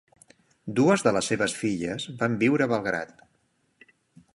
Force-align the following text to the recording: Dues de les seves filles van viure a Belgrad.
Dues 0.79 1.03
de 1.07 1.13
les 1.17 1.29
seves 1.33 1.55
filles 1.59 2.09
van 2.23 2.41
viure 2.45 2.67
a 2.69 2.73
Belgrad. 2.75 3.17